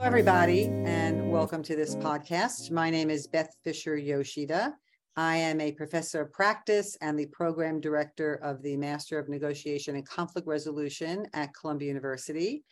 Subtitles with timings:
[0.00, 2.70] everybody, and welcome to this podcast.
[2.70, 4.74] My name is Beth Fisher Yoshida.
[5.16, 9.96] I am a professor of practice and the program director of the Master of Negotiation
[9.96, 12.64] and Conflict Resolution at Columbia University.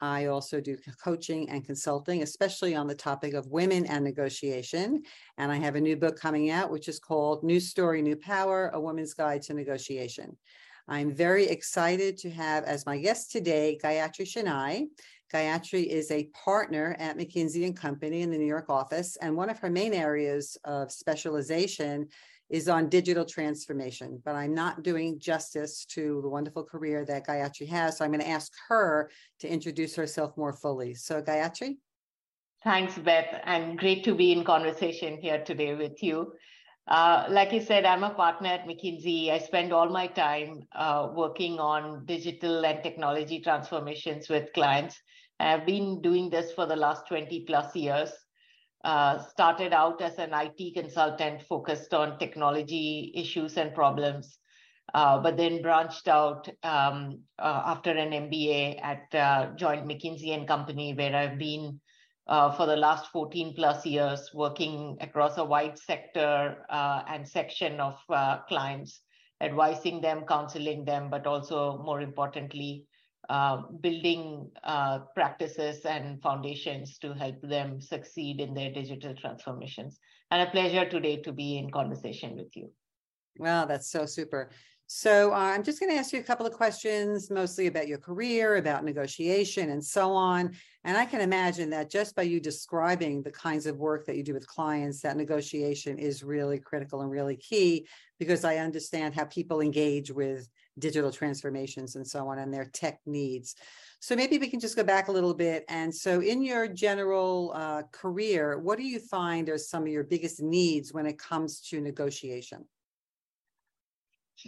[0.00, 5.02] I also do coaching and consulting, especially on the topic of women and negotiation.
[5.38, 8.70] And I have a new book coming out, which is called New Story, New Power
[8.74, 10.36] A Woman's Guide to Negotiation.
[10.88, 14.86] I'm very excited to have as my guest today Gayatri Shenai.
[15.32, 19.48] Gayatri is a partner at McKinsey and Company in the New York office, and one
[19.48, 22.08] of her main areas of specialization
[22.48, 24.20] is on digital transformation.
[24.24, 28.20] But I'm not doing justice to the wonderful career that Gayatri has, so I'm going
[28.20, 30.94] to ask her to introduce herself more fully.
[30.94, 31.76] So, Gayatri.
[32.64, 36.32] Thanks, Beth, and great to be in conversation here today with you.
[36.90, 39.30] Uh, like you said, I'm a partner at McKinsey.
[39.30, 45.00] I spend all my time uh, working on digital and technology transformations with clients.
[45.38, 48.10] I've been doing this for the last 20 plus years.
[48.82, 54.38] Uh, started out as an IT consultant focused on technology issues and problems,
[54.94, 60.48] uh, but then branched out um, uh, after an MBA at uh, joined McKinsey and
[60.48, 61.78] Company, where I've been
[62.30, 67.80] uh, for the last 14 plus years, working across a wide sector uh, and section
[67.80, 67.96] of
[68.48, 69.00] clients,
[69.42, 72.86] advising them, counseling them, but also more importantly,
[73.28, 79.98] uh, building uh, practices and foundations to help them succeed in their digital transformations.
[80.30, 82.70] And a pleasure today to be in conversation with you.
[83.38, 84.50] Wow, that's so super.
[84.92, 87.98] So uh, I'm just going to ask you a couple of questions, mostly about your
[87.98, 90.50] career, about negotiation, and so on.
[90.82, 94.24] And I can imagine that just by you describing the kinds of work that you
[94.24, 97.86] do with clients, that negotiation is really critical and really key
[98.18, 100.48] because I understand how people engage with
[100.80, 103.54] digital transformations and so on and their tech needs.
[104.00, 105.64] So maybe we can just go back a little bit.
[105.68, 110.02] And so, in your general uh, career, what do you find are some of your
[110.02, 112.64] biggest needs when it comes to negotiation?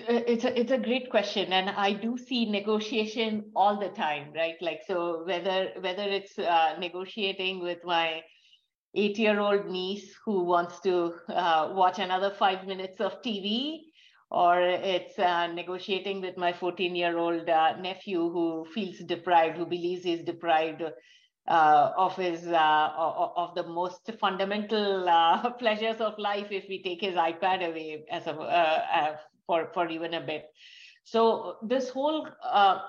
[0.00, 4.32] Uh, it's a it's a great question, and I do see negotiation all the time,
[4.34, 4.56] right?
[4.62, 8.22] Like so, whether whether it's uh, negotiating with my
[8.94, 13.80] eight year old niece who wants to uh, watch another five minutes of TV
[14.30, 19.66] or it's uh, negotiating with my 14 year old uh, nephew who feels deprived, who
[19.66, 20.82] believes he's deprived
[21.48, 25.04] uh, of his of the most fundamental
[25.58, 30.20] pleasures of life if we take his iPad away as a for for even a
[30.20, 30.46] bit.
[31.04, 32.28] So this whole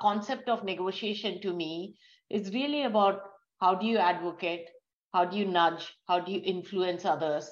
[0.02, 1.96] concept of negotiation to me
[2.30, 3.22] is really about
[3.59, 4.69] how do you advocate,
[5.14, 7.50] how do you nudge, how do you influence others,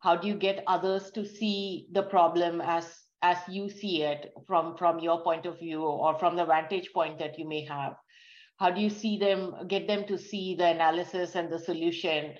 [0.00, 2.86] how do you get others to see the problem as
[3.22, 7.18] as you see it from from your point of view or from the vantage point
[7.18, 7.94] that you may have?
[8.58, 12.34] How do you see them get them to see the analysis and the solution?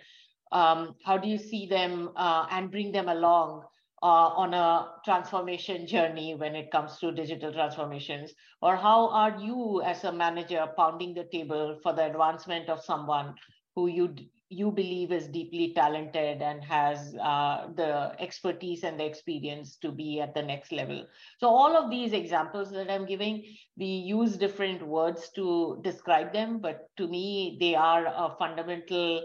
[0.52, 3.64] Um, how do you see them uh, and bring them along
[4.02, 9.80] uh, on a transformation journey when it comes to digital transformations or how are you
[9.82, 13.34] as a manager pounding the table for the advancement of someone
[13.74, 14.14] who you
[14.52, 20.20] you believe is deeply talented and has uh, the expertise and the experience to be
[20.20, 21.06] at the next level.
[21.40, 23.44] So, all of these examples that I'm giving,
[23.78, 29.24] we use different words to describe them, but to me, they are a fundamental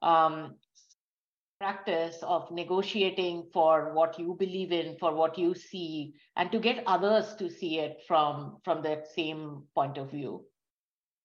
[0.00, 0.54] um,
[1.62, 6.82] practice of negotiating for what you believe in, for what you see, and to get
[6.88, 10.44] others to see it from, from that same point of view.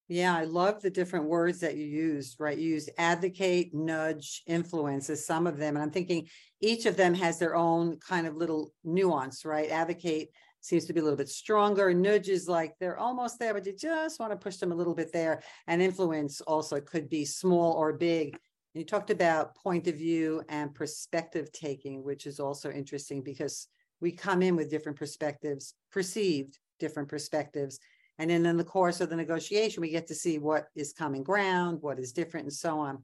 [0.07, 2.55] Yeah, I love the different words that you used, right?
[2.55, 5.75] You use advocate, nudge, influence as some of them.
[5.75, 6.27] And I'm thinking
[6.61, 9.71] each of them has their own kind of little nuance, right?
[9.71, 10.29] Advocate
[10.61, 11.91] seems to be a little bit stronger.
[11.95, 14.93] Nudge is like they're almost there, but you just want to push them a little
[14.93, 15.41] bit there.
[15.65, 18.37] And influence also could be small or big.
[18.77, 23.67] You talked about point of view and perspective taking, which is also interesting because
[24.01, 27.79] we come in with different perspectives, perceived different perspectives
[28.19, 31.23] and then in the course of the negotiation, we get to see what is common
[31.23, 33.03] ground, what is different, and so on.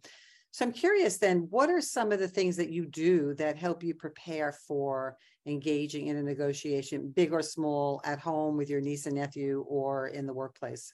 [0.51, 3.83] So I'm curious then, what are some of the things that you do that help
[3.83, 9.05] you prepare for engaging in a negotiation, big or small, at home with your niece
[9.05, 10.93] and nephew or in the workplace?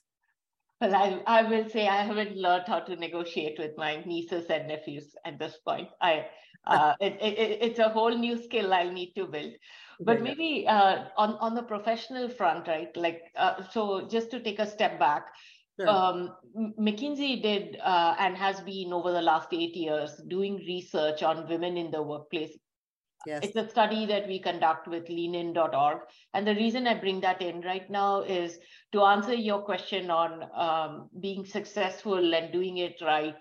[0.80, 4.68] Well, I, I will say I haven't learned how to negotiate with my nieces and
[4.68, 5.88] nephews at this point.
[6.00, 6.26] I
[6.66, 9.52] uh, it, it, it's a whole new skill I'll need to build
[10.00, 14.58] but maybe uh, on on the professional front right like uh, so just to take
[14.58, 15.26] a step back
[15.78, 15.88] sure.
[15.88, 16.30] um,
[16.78, 21.76] mckinsey did uh, and has been over the last eight years doing research on women
[21.76, 22.56] in the workplace
[23.26, 23.40] Yes.
[23.44, 25.98] It's a study that we conduct with leanin.org.
[26.32, 28.58] And the reason I bring that in right now is
[28.92, 33.36] to answer your question on um, being successful and doing it right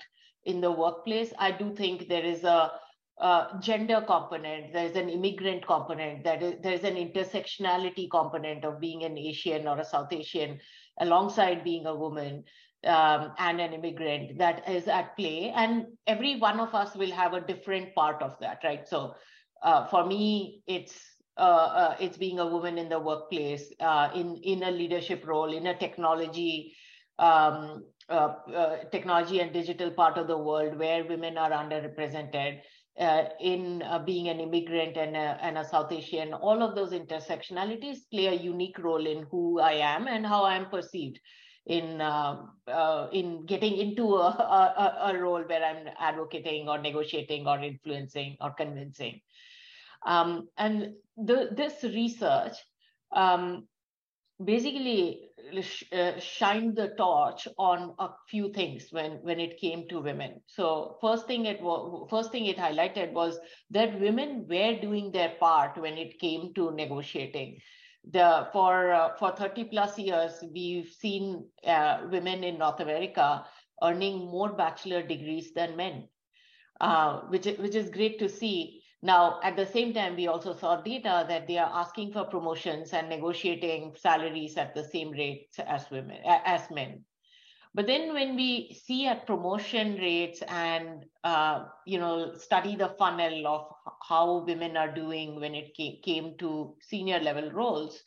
[0.46, 2.72] in the workplace, I do think there is a,
[3.20, 9.04] a gender component, there's an immigrant component, that is, there's an intersectionality component of being
[9.04, 10.60] an Asian or a South Asian
[11.00, 12.44] alongside being a woman
[12.86, 15.52] um, and an immigrant that is at play.
[15.56, 18.88] And every one of us will have a different part of that, right?
[18.88, 19.16] So
[19.64, 21.00] uh, for me, it's
[21.38, 25.54] uh, uh, it's being a woman in the workplace, uh, in in a leadership role,
[25.54, 26.76] in a technology
[27.18, 28.34] um, uh,
[28.92, 32.60] technology and digital part of the world where women are underrepresented.
[33.40, 38.26] in being an immigrant and a, and a South Asian, all of those intersectionalities play
[38.28, 41.20] a unique role in who I am and how I am perceived
[41.70, 47.48] in uh, uh, in getting into a, a, a, role where I'm advocating or negotiating
[47.48, 49.22] or influencing or convincing.
[50.06, 52.56] Um, and the, this research
[53.16, 53.68] um,
[54.44, 55.30] basically
[55.92, 60.42] uh, shined the torch on a few things when when it came to women.
[60.48, 61.60] So first thing it
[62.10, 63.40] first thing it highlighted was
[63.72, 67.60] that women were doing their part when it came to negotiating.
[68.12, 73.46] The for uh, for 30 plus years we've seen uh, women in north america
[73.84, 76.08] earning more bachelor degrees than men.
[76.80, 80.82] Uh, which which is great to see now at the same time we also saw
[80.82, 85.90] data that they are asking for promotions and negotiating salaries at the same rates as
[85.90, 87.04] women as men
[87.76, 93.48] but then when we see at promotion rates and uh, you know study the funnel
[93.48, 93.72] of
[94.08, 98.02] how women are doing when it came to senior level roles,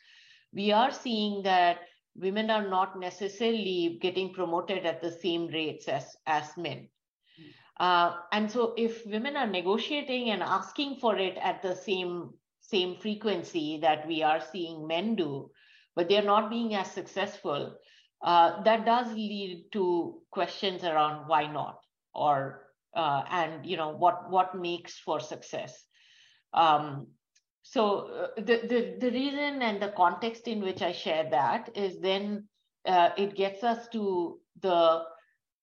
[0.53, 1.79] we are seeing that
[2.17, 6.89] women are not necessarily getting promoted at the same rates as, as men.
[7.83, 12.31] Uh, and so if women are negotiating and asking for it at the same
[12.61, 15.51] same frequency that we are seeing men do,
[15.97, 17.77] but they're not being as successful,
[18.23, 21.81] uh, that does lead to questions around why not
[22.15, 25.85] or uh, and you know what what makes for success.
[26.55, 27.09] Um,
[27.65, 32.01] so uh, the, the the reason and the context in which i share that is
[32.01, 32.47] then
[32.87, 35.03] uh, it gets us to the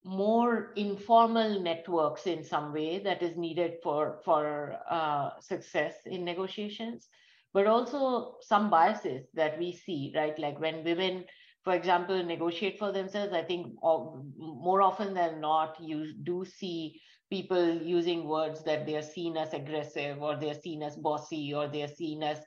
[0.03, 7.09] more informal networks in some way that is needed for for uh, success in negotiations
[7.53, 10.37] but also some biases that we see right?
[10.39, 11.25] Like when women
[11.63, 17.75] for example, negotiate for themselves, I think more often than not, you do see people
[17.75, 21.67] using words that they are seen as aggressive or they are seen as bossy or
[21.67, 22.39] they are seen as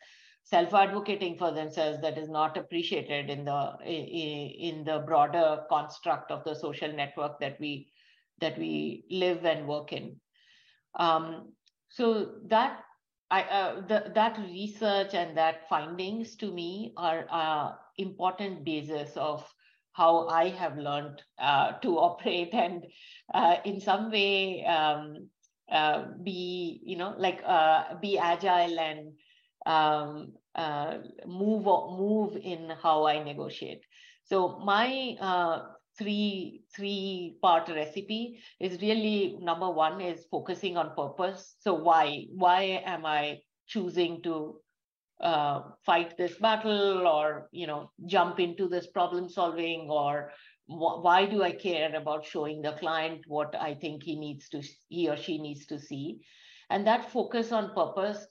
[0.44, 6.54] self-advocating for themselves that is not appreciated in the in the broader construct of the
[6.54, 7.88] social network that we
[8.40, 10.16] that we live and work in.
[10.98, 11.52] Um,
[11.88, 12.80] so that
[13.30, 19.48] I, uh, the, that research and that findings to me are uh, important basis of
[19.92, 22.84] how I have learned uh, to operate and
[23.32, 25.28] uh, in some way um,
[25.70, 29.12] uh, be, you know, like uh, be agile and
[29.66, 33.82] um, uh, move move in how I negotiate.
[34.24, 35.62] So my uh,
[35.98, 41.56] three three part recipe is really number one is focusing on purpose.
[41.60, 44.60] So why why am I choosing to
[45.20, 50.32] uh, fight this battle or you know jump into this problem solving or
[50.66, 54.60] wh- why do i care about showing the client what i think he needs to
[54.88, 56.18] he or she needs to see
[56.70, 58.26] and that focus on purpose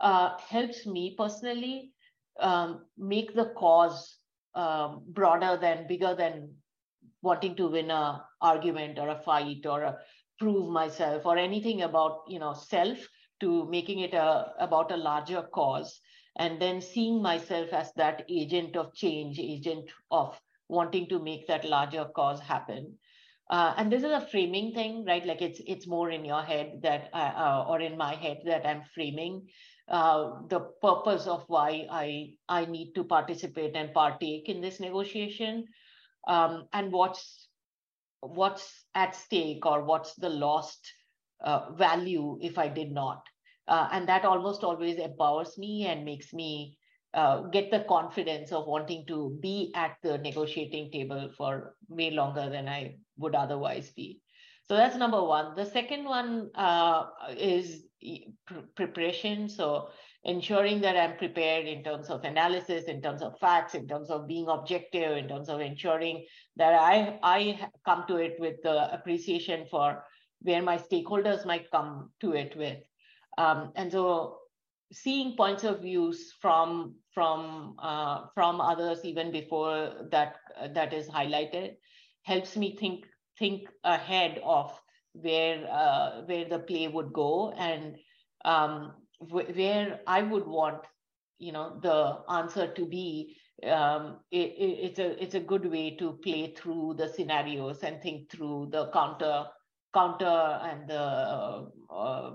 [0.00, 1.92] uh, helps me personally
[2.40, 4.18] um, make the cause
[4.54, 6.54] um, broader than bigger than
[7.22, 9.96] wanting to win a argument or a fight or a
[10.38, 12.98] prove myself or anything about you know self
[13.40, 16.00] to making it a about a larger cause
[16.38, 20.38] and then seeing myself as that agent of change, agent of
[20.68, 22.94] wanting to make that larger cause happen.
[23.48, 25.24] Uh, and this is a framing thing, right?
[25.24, 28.66] Like it's it's more in your head that, I, uh, or in my head that
[28.66, 29.46] I'm framing
[29.88, 35.66] uh, the purpose of why I I need to participate and partake in this negotiation,
[36.26, 37.48] um, and what's
[38.20, 40.92] what's at stake or what's the lost
[41.44, 43.22] uh, value if I did not.
[43.68, 46.78] Uh, and that almost always empowers me and makes me
[47.14, 52.48] uh, get the confidence of wanting to be at the negotiating table for way longer
[52.50, 54.20] than I would otherwise be.
[54.68, 55.54] So that's number one.
[55.54, 57.06] The second one uh,
[57.36, 57.84] is
[58.74, 59.48] preparation.
[59.48, 59.90] So
[60.24, 64.26] ensuring that I'm prepared in terms of analysis, in terms of facts, in terms of
[64.26, 69.66] being objective, in terms of ensuring that I I come to it with the appreciation
[69.70, 70.02] for
[70.42, 72.78] where my stakeholders might come to it with.
[73.38, 74.38] Um, and so
[74.92, 81.08] seeing points of views from from uh, from others even before that uh, that is
[81.08, 81.74] highlighted
[82.24, 83.06] helps me think
[83.38, 84.80] think ahead of
[85.12, 87.96] where uh, where the play would go and
[88.44, 90.84] um, wh- where I would want
[91.38, 95.96] you know the answer to be um, it, it, it's a it's a good way
[95.96, 99.46] to play through the scenarios and think through the counter
[99.94, 102.30] counter and the uh,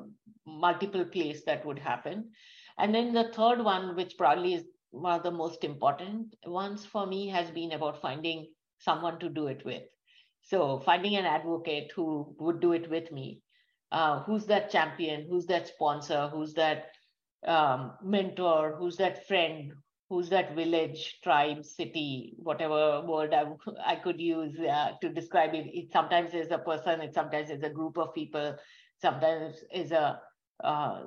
[0.45, 2.31] multiple plays that would happen.
[2.77, 7.05] And then the third one, which probably is one of the most important ones for
[7.05, 8.47] me, has been about finding
[8.79, 9.83] someone to do it with.
[10.51, 13.39] So finding an advocate who would do it with me.
[13.89, 15.25] Uh, who's that champion?
[15.29, 16.27] Who's that sponsor?
[16.27, 16.87] Who's that
[17.47, 18.75] um, mentor?
[18.77, 19.71] Who's that friend?
[20.09, 23.45] Who's that village, tribe, city, whatever word I,
[23.85, 25.67] I could use uh, to describe it?
[25.73, 28.57] It sometimes is a person, it sometimes is a group of people,
[29.01, 30.19] sometimes is a
[30.61, 31.03] uh,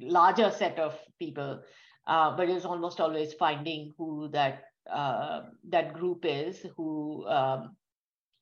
[0.00, 1.60] larger set of people,
[2.06, 5.40] uh, but it's almost always finding who that uh,
[5.70, 7.74] that group is who um,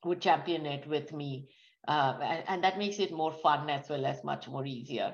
[0.05, 1.49] would champion it with me,
[1.87, 5.13] uh, and, and that makes it more fun as well as much more easier.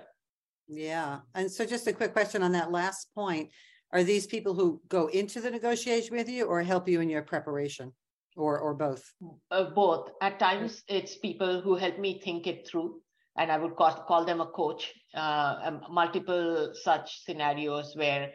[0.67, 3.49] Yeah, and so just a quick question on that last point:
[3.91, 7.23] Are these people who go into the negotiation with you, or help you in your
[7.23, 7.93] preparation?
[8.37, 9.03] or or both
[9.51, 13.01] uh, both at times it's people who help me think it through
[13.37, 14.93] and I would call, call them a coach.
[15.13, 18.31] Uh, multiple such scenarios where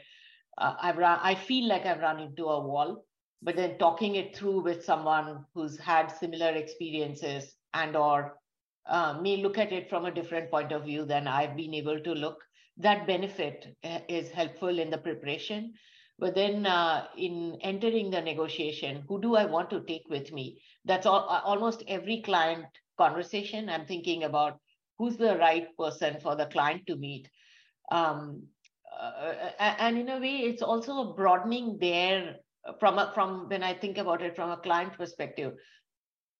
[0.59, 3.05] uh, I've run, I feel like I've run into a wall,
[3.43, 8.38] but then talking it through with someone who's had similar experiences and or
[8.88, 12.00] uh, may look at it from a different point of view than I've been able
[12.00, 12.43] to look.
[12.78, 15.75] That benefit uh, is helpful in the preparation.
[16.19, 20.62] But then uh, in entering the negotiation, who do I want to take with me?
[20.85, 22.64] That's all, almost every client
[22.97, 23.69] conversation.
[23.69, 24.59] I'm thinking about
[24.99, 27.28] who's the right person for the client to meet
[27.90, 28.43] um,
[28.99, 32.37] uh, and in a way it's also broadening their
[32.81, 35.55] from a, from when i think about it from a client perspective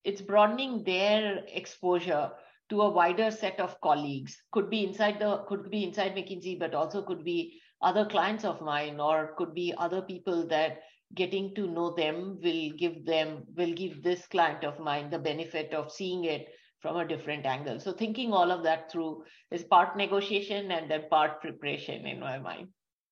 [0.05, 2.31] it's broadening their exposure
[2.69, 6.75] to a wider set of colleagues could be inside the could be inside mckinsey but
[6.75, 10.81] also could be other clients of mine or could be other people that
[11.15, 15.73] getting to know them will give them will give this client of mine the benefit
[15.73, 16.49] of seeing it
[16.81, 17.81] from a different angle.
[17.81, 22.39] So thinking all of that through is part negotiation and then part preparation in my
[22.39, 22.69] mind.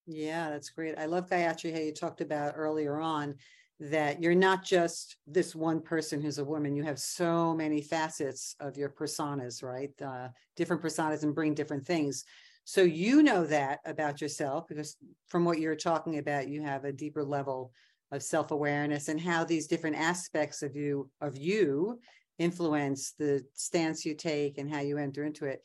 [0.07, 0.97] Yeah, that's great.
[0.97, 3.35] I love Gayatri how you talked about earlier on
[3.79, 6.75] that you're not just this one person who's a woman.
[6.75, 9.91] You have so many facets of your personas, right?
[10.01, 12.23] Uh, different personas and bring different things.
[12.63, 14.95] So you know that about yourself because
[15.27, 17.71] from what you're talking about, you have a deeper level
[18.11, 21.99] of self-awareness and how these different aspects of you of you
[22.37, 25.61] influence the stance you take and how you enter into it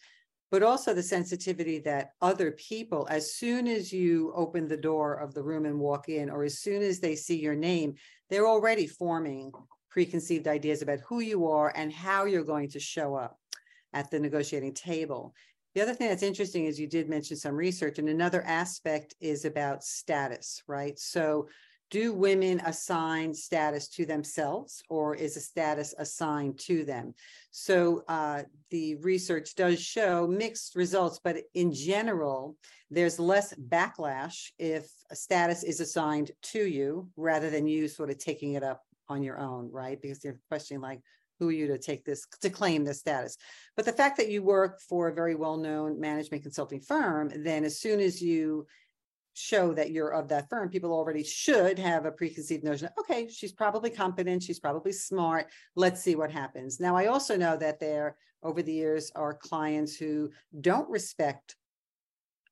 [0.50, 5.34] but also the sensitivity that other people as soon as you open the door of
[5.34, 7.94] the room and walk in or as soon as they see your name
[8.28, 9.52] they're already forming
[9.90, 13.38] preconceived ideas about who you are and how you're going to show up
[13.92, 15.34] at the negotiating table.
[15.74, 19.44] The other thing that's interesting is you did mention some research and another aspect is
[19.44, 20.98] about status right?
[20.98, 21.48] So
[21.90, 27.14] do women assign status to themselves or is a status assigned to them?
[27.50, 32.56] So uh, the research does show mixed results but in general
[32.90, 38.18] there's less backlash if a status is assigned to you rather than you sort of
[38.18, 40.00] taking it up on your own right?
[40.00, 41.00] Because you're questioning like
[41.40, 43.36] who are you to take this to claim this status?
[43.74, 47.80] But the fact that you work for a very well-known management consulting firm then as
[47.80, 48.66] soon as you
[49.34, 53.52] show that you're of that firm, people already should have a preconceived notion okay, she's
[53.52, 55.46] probably competent, she's probably smart,
[55.76, 56.80] let's see what happens.
[56.80, 61.56] Now, I also know that there, over the years, are clients who don't respect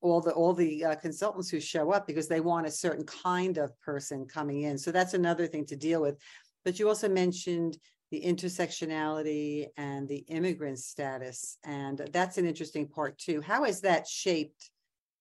[0.00, 3.58] all the all the uh, consultants who show up because they want a certain kind
[3.58, 4.78] of person coming in.
[4.78, 6.16] So that's another thing to deal with.
[6.64, 7.78] But you also mentioned
[8.10, 13.40] the intersectionality and the immigrant status, and that's an interesting part too.
[13.40, 14.70] How has that shaped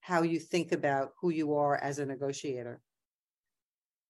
[0.08, 2.80] how you think about who you are as a negotiator.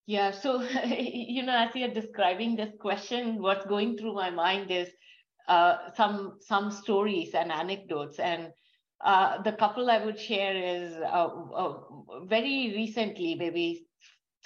[0.06, 4.88] Yeah, so you know, as you're describing this question, what's going through my mind is
[5.48, 8.52] uh, some some stories and anecdotes, and
[9.04, 11.28] uh, the couple I would share is uh,
[11.62, 11.74] uh
[12.26, 13.86] very recently, maybe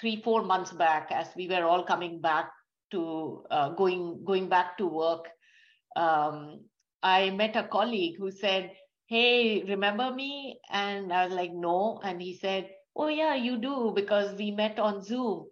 [0.01, 2.51] three four months back, as we were all coming back
[2.91, 5.29] to uh, going going back to work.
[5.95, 6.65] Um,
[7.03, 8.71] I met a colleague who said,
[9.13, 10.59] hey, remember me?
[10.71, 11.99] And I was like, no.
[12.03, 15.45] And he said, oh, yeah, you do, because we met on Zoom.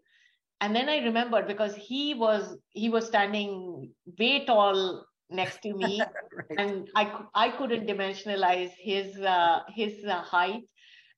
[0.62, 6.12] And then I remembered because he was he was standing way tall next to me,
[6.50, 6.60] right.
[6.60, 7.04] and I
[7.34, 10.62] I couldn't dimensionalize his uh, his uh, height.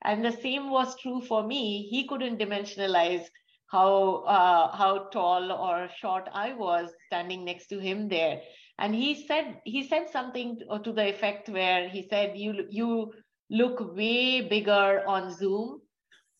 [0.05, 1.87] And the same was true for me.
[1.89, 3.25] He couldn't dimensionalize
[3.67, 8.41] how uh, how tall or short I was standing next to him there.
[8.77, 13.13] And he said he said something to the effect where he said, "You you
[13.49, 15.81] look way bigger on Zoom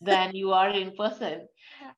[0.01, 1.47] than you are in person."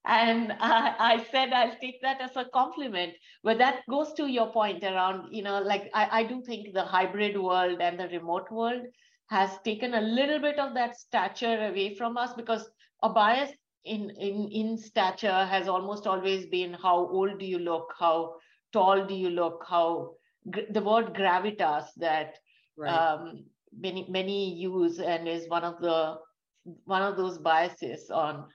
[0.05, 3.13] And I, I said I'll take that as a compliment.
[3.43, 6.83] But that goes to your point around, you know, like I, I do think the
[6.83, 8.83] hybrid world and the remote world
[9.29, 12.69] has taken a little bit of that stature away from us because
[13.03, 13.51] a bias
[13.83, 18.35] in in in stature has almost always been how old do you look how
[18.73, 20.15] tall do you look how
[20.45, 22.37] the word gravitas that
[22.77, 22.93] right.
[22.93, 23.45] um,
[23.77, 26.17] many many use and is one of the
[26.85, 28.45] one of those biases on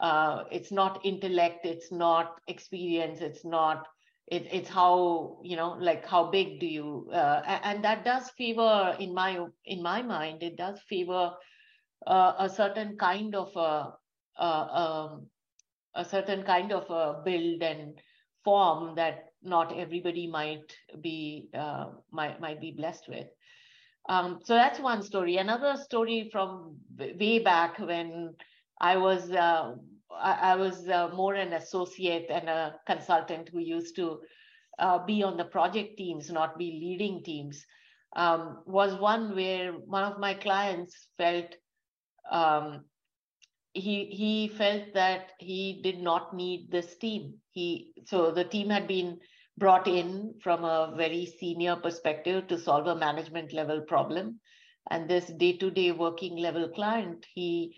[0.00, 3.86] uh, it's not intellect it's not experience it's not
[4.28, 8.96] it, it's how you know like how big do you uh, and that does favor
[8.98, 11.32] in my in my mind it does favor
[12.06, 13.92] uh, a certain kind of a,
[14.42, 15.26] a, um,
[15.94, 18.00] a certain kind of a build and
[18.44, 23.26] form that not everybody might be uh, might might be blessed with.
[24.08, 25.36] Um, so that's one story.
[25.36, 28.34] Another story from way back when
[28.80, 29.74] i was uh,
[30.12, 34.20] I, I, was uh, more an associate and a consultant who used to
[34.78, 37.64] uh, be on the project teams not be leading teams
[38.16, 41.54] um, was one where one of my clients felt
[42.30, 42.84] um,
[43.72, 48.88] he he felt that he did not need this team he so the team had
[48.88, 49.18] been
[49.60, 54.40] brought in from a very senior perspective to solve a management level problem.
[54.90, 57.76] And this day to day working level client he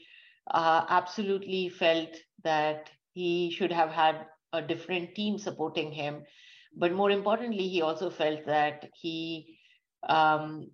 [0.50, 6.22] uh, absolutely felt that he should have had a different team supporting him.
[6.75, 9.58] But more importantly he also felt that he
[10.08, 10.70] um,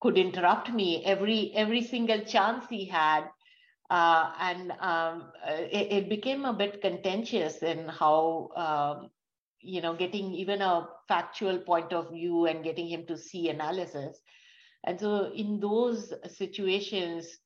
[0.00, 3.28] could interrupt me every every single chance he had
[3.92, 9.10] uh, and um, uh, it, it, became a bit contentious in how um,
[9.60, 14.18] you know getting even a factual point of view and getting him to see analysis.
[14.84, 17.38] And so in those situations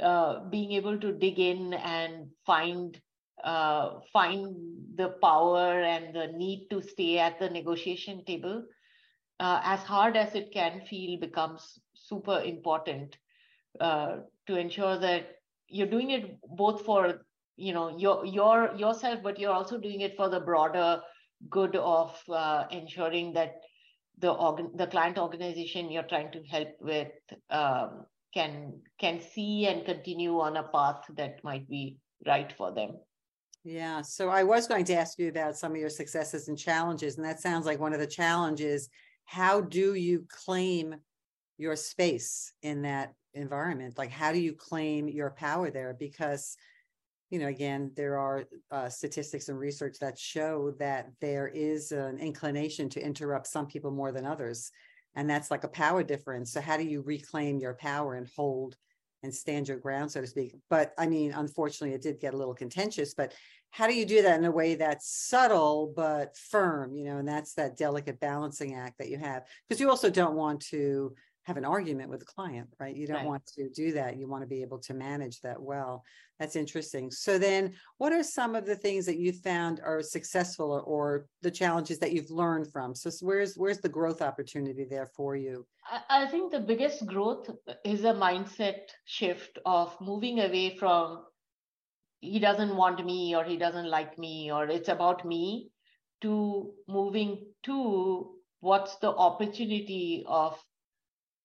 [0.00, 3.00] uh, being able to dig in and find
[3.44, 4.56] uh, find
[4.96, 8.64] the power and the need to stay at the negotiation table
[9.38, 13.16] uh, as hard as it can feel becomes super important
[13.80, 14.16] uh,
[14.48, 15.35] to ensure that
[15.68, 17.20] you're doing it both for
[17.56, 21.00] you know your your yourself but you're also doing it for the broader
[21.50, 23.56] good of uh, ensuring that
[24.18, 27.12] the organ the client organization you're trying to help with
[27.50, 32.92] um, can can see and continue on a path that might be right for them.
[33.64, 37.16] Yeah so i was going to ask you about some of your successes and challenges
[37.16, 38.88] and that sounds like one of the challenges.
[39.24, 40.94] How do you claim
[41.58, 45.94] your space in that environment like how do you claim your power there?
[45.98, 46.56] Because
[47.30, 52.18] you know again there are uh, statistics and research that show that there is an
[52.18, 54.70] inclination to interrupt some people more than others
[55.14, 56.52] and that's like a power difference.
[56.52, 58.76] So how do you reclaim your power and hold
[59.22, 60.54] and stand your ground so to speak?
[60.70, 63.34] But i mean unfortunately it did get a little contentious but
[63.70, 67.28] how do you do that in a way that's subtle but firm you know and
[67.28, 69.44] that's that delicate balancing act that you have?
[69.68, 71.12] Because you also don't want to
[71.46, 72.96] have an argument with the client, right?
[72.96, 73.26] You don't right.
[73.26, 74.16] want to do that.
[74.16, 76.02] You want to be able to manage that well.
[76.40, 77.08] That's interesting.
[77.08, 81.26] So then what are some of the things that you found are successful or, or
[81.42, 82.96] the challenges that you've learned from?
[82.96, 85.64] So where's where's the growth opportunity there for you?
[85.88, 87.48] I, I think the biggest growth
[87.84, 91.26] is a mindset shift of moving away from
[92.18, 95.70] he doesn't want me or he doesn't like me or it's about me
[96.22, 100.58] to moving to what's the opportunity of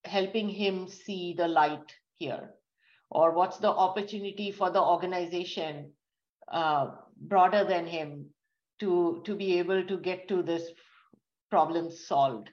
[0.05, 2.51] helping him see the light here?
[3.09, 5.91] Or what's the opportunity for the organization
[6.47, 8.27] uh, broader than him
[8.79, 10.69] to, to be able to get to this
[11.49, 12.49] problem solved?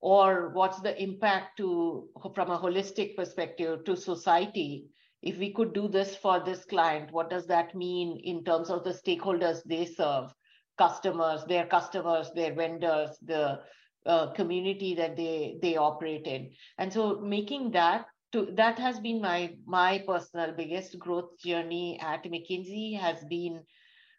[0.00, 4.86] Or what's the impact to from a holistic perspective to society?
[5.22, 8.82] If we could do this for this client, what does that mean in terms of
[8.82, 10.34] the stakeholders they serve?
[10.78, 13.60] customers, their customers, their vendors, the
[14.06, 19.20] uh, community that they they operate in and so making that to that has been
[19.20, 23.62] my my personal biggest growth journey at mckinsey has been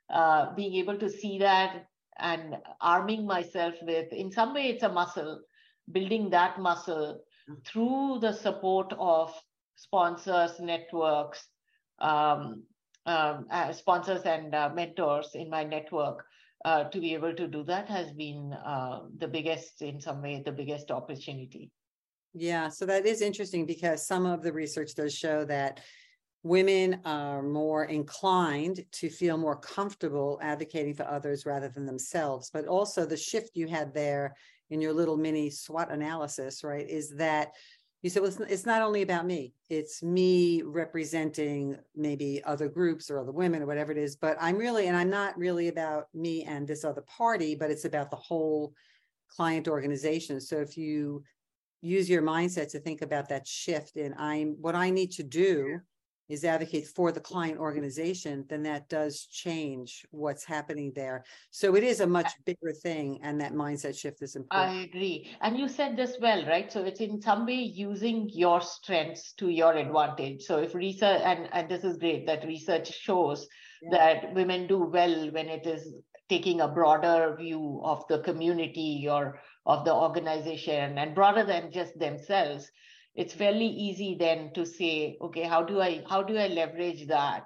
[0.10, 1.86] uh, being able to see that
[2.20, 5.42] and arming myself with in some way it's a muscle
[5.92, 7.20] building that muscle
[7.50, 7.66] mm.
[7.66, 9.34] through the support of
[9.76, 11.48] sponsors networks
[12.00, 12.64] um,
[13.06, 16.26] um, uh, sponsors and uh, mentors in my network
[16.66, 20.42] uh, to be able to do that has been uh, the biggest, in some way,
[20.46, 21.72] the biggest opportunity.
[22.34, 25.82] Yeah, so that is interesting because some of the research does show that
[26.42, 32.50] women are more inclined to feel more comfortable advocating for others rather than themselves.
[32.52, 34.36] But also the shift you had there
[34.70, 37.50] in your little mini SWOT analysis, right, is that
[38.04, 43.18] you said, well, it's not only about me, it's me representing maybe other groups or
[43.18, 44.18] other women or whatever it is.
[44.18, 47.86] But I'm really, and I'm not really about me and this other party, but it's
[47.86, 48.74] about the whole
[49.30, 50.42] client organization.
[50.42, 51.24] So if you
[51.82, 55.80] use your mindset to think about that shift and I'm what I need to do
[56.34, 61.24] is advocate for the client organization, then that does change what's happening there.
[61.52, 64.72] So it is a much bigger thing, and that mindset shift is important.
[64.72, 65.30] I agree.
[65.42, 66.72] And you said this well, right?
[66.72, 70.44] So it's in some way using your strengths to your advantage.
[70.44, 73.48] So if research, and, and this is great that research shows
[73.82, 73.90] yeah.
[73.92, 75.94] that women do well when it is
[76.30, 81.98] taking a broader view of the community or of the organization and broader than just
[82.00, 82.72] themselves
[83.16, 87.46] it's fairly easy then to say okay how do i how do i leverage that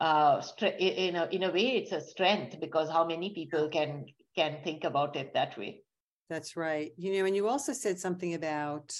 [0.00, 0.42] uh,
[0.78, 4.84] in a in a way it's a strength because how many people can can think
[4.84, 5.82] about it that way.
[6.28, 6.92] That's right.
[6.96, 8.94] You know and you also said something about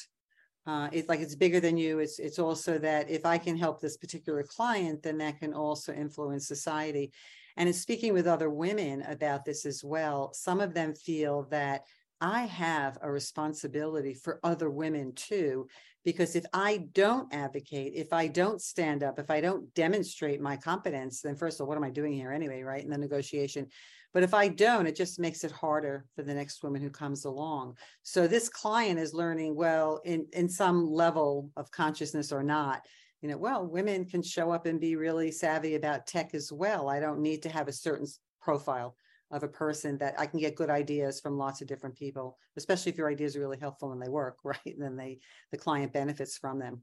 [0.66, 2.00] uh, it's like it's bigger than you.
[2.00, 5.92] It's it's also that if i can help this particular client then that can also
[5.92, 7.12] influence society.
[7.56, 11.82] And in speaking with other women about this as well some of them feel that
[12.20, 15.68] I have a responsibility for other women too.
[16.02, 20.56] Because if I don't advocate, if I don't stand up, if I don't demonstrate my
[20.56, 22.82] competence, then first of all, what am I doing here anyway, right?
[22.82, 23.66] In the negotiation.
[24.14, 27.26] But if I don't, it just makes it harder for the next woman who comes
[27.26, 27.76] along.
[28.02, 32.80] So this client is learning, well, in, in some level of consciousness or not,
[33.20, 36.88] you know, well, women can show up and be really savvy about tech as well.
[36.88, 38.06] I don't need to have a certain
[38.40, 38.96] profile
[39.30, 42.90] of a person that I can get good ideas from lots of different people, especially
[42.90, 44.58] if your ideas are really helpful and they work, right?
[44.64, 45.18] And then they
[45.52, 46.82] the client benefits from them.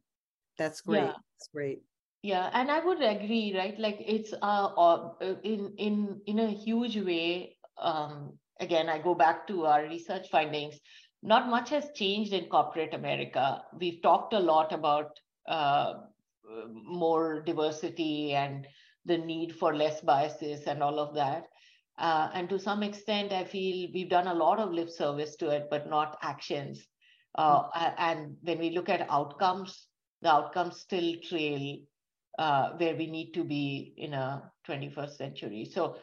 [0.57, 0.99] That's great.
[0.99, 1.05] Yeah.
[1.07, 1.81] That's great.
[2.23, 3.79] Yeah, and I would agree, right?
[3.79, 7.57] Like it's uh, uh in in in a huge way.
[7.77, 10.79] Um, again, I go back to our research findings.
[11.21, 13.61] Not much has changed in corporate America.
[13.79, 15.93] We've talked a lot about uh,
[16.73, 18.67] more diversity and
[19.05, 21.47] the need for less biases and all of that
[21.97, 25.49] uh, and to some extent, I feel we've done a lot of lip service to
[25.49, 26.85] it, but not actions.
[27.35, 27.93] Uh, mm-hmm.
[27.97, 29.87] And when we look at outcomes,
[30.21, 31.77] the outcomes still trail
[32.37, 35.69] uh, where we need to be in a 21st century.
[35.71, 35.97] So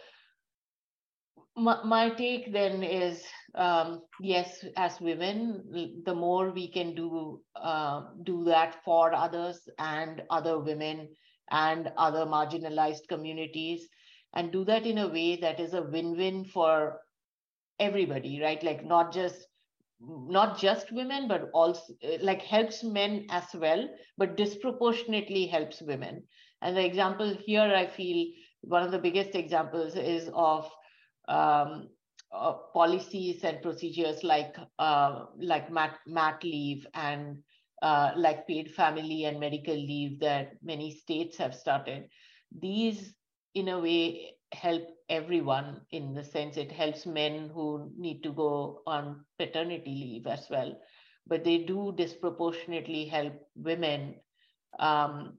[1.56, 3.22] my, my take then is
[3.54, 10.22] um, yes, as women, the more we can do uh, do that for others and
[10.30, 11.08] other women
[11.50, 13.88] and other marginalized communities,
[14.34, 17.00] and do that in a way that is a win-win for
[17.78, 18.62] everybody right?
[18.62, 19.46] Like not just
[20.00, 26.22] not just women but also like helps men as well but disproportionately helps women.
[26.62, 28.26] And the example here i feel
[28.62, 30.70] one of the biggest examples is of
[31.28, 31.88] um,
[32.32, 37.38] uh, policies and procedures like uh, like mat, mat leave and
[37.82, 42.08] uh, like paid family and medical leave that many states have started.
[42.60, 43.14] These
[43.54, 48.82] in a way help everyone in the sense it helps men who need to go
[48.86, 50.74] on paternity leave as well.
[51.26, 54.20] But they do disproportionately help women
[54.78, 55.38] um,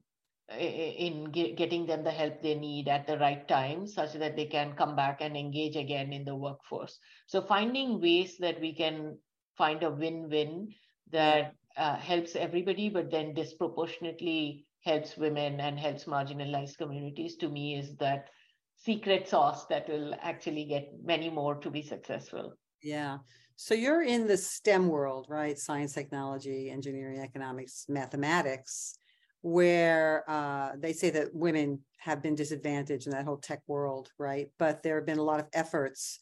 [0.58, 4.46] in ge- getting them the help they need at the right time such that they
[4.46, 6.98] can come back and engage again in the workforce.
[7.26, 9.18] So finding ways that we can
[9.56, 10.74] find a win-win
[11.10, 17.76] that uh, helps everybody but then disproportionately helps women and helps marginalized communities to me
[17.76, 18.30] is that
[18.76, 22.54] secret sauce that will actually get many more to be successful.
[22.82, 23.18] Yeah.
[23.56, 25.58] So you're in the STEM world, right?
[25.58, 28.96] Science, technology, engineering, economics, mathematics,
[29.40, 34.48] where uh, they say that women have been disadvantaged in that whole tech world, right?
[34.58, 36.20] But there have been a lot of efforts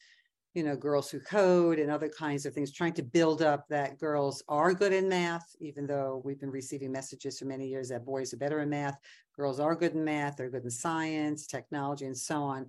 [0.54, 3.98] you know, Girls Who Code and other kinds of things, trying to build up that
[3.98, 8.06] girls are good in math, even though we've been receiving messages for many years that
[8.06, 8.96] boys are better in math.
[9.36, 12.66] Girls are good in math, they're good in science, technology, and so on.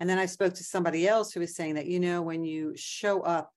[0.00, 2.72] And then I spoke to somebody else who was saying that, you know, when you
[2.74, 3.52] show up,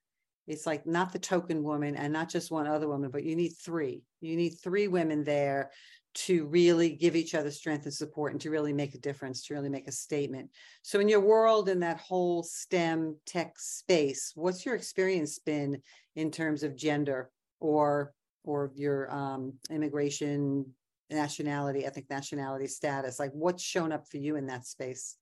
[0.46, 3.54] it's like not the token woman and not just one other woman, but you need
[3.62, 4.04] three.
[4.20, 5.72] You need three women there
[6.14, 9.54] to really give each other strength and support and to really make a difference, to
[9.54, 10.50] really make a statement.
[10.82, 15.82] So, in your world, in that whole STEM tech space, what's your experience been
[16.16, 20.66] in terms of gender or or your um, immigration,
[21.10, 23.20] nationality, ethnic nationality status?
[23.20, 25.18] Like, what's shown up for you in that space,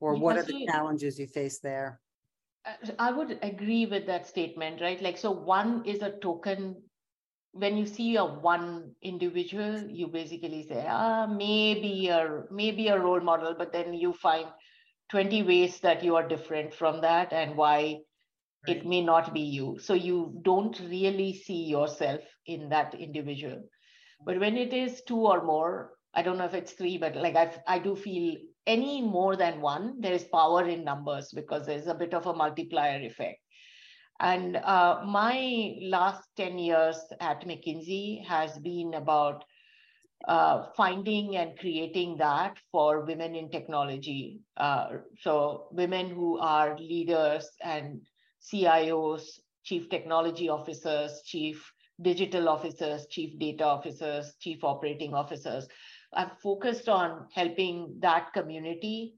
[0.00, 2.00] or what are the challenges you face there?
[2.98, 5.00] I would agree with that statement, right?
[5.00, 6.76] Like, so one is a token
[7.58, 13.20] when you see a one individual, you basically say, ah, maybe a maybe a role
[13.20, 14.46] model, but then you find
[15.10, 17.98] 20 ways that you are different from that and why
[18.66, 18.76] right.
[18.76, 19.78] it may not be you.
[19.80, 23.62] So you don't really see yourself in that individual.
[24.24, 27.36] But when it is two or more, I don't know if it's three, but like
[27.36, 31.86] I, I do feel any more than one, there is power in numbers because there's
[31.86, 33.38] a bit of a multiplier effect.
[34.20, 39.44] And uh, my last 10 years at McKinsey has been about
[40.26, 44.40] uh, finding and creating that for women in technology.
[44.56, 44.88] Uh,
[45.20, 48.00] so, women who are leaders and
[48.42, 51.70] CIOs, chief technology officers, chief
[52.02, 55.68] digital officers, chief data officers, chief operating officers.
[56.12, 59.14] I've focused on helping that community